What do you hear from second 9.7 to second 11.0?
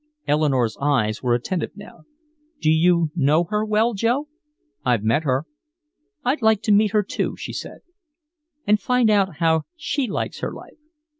she likes her life."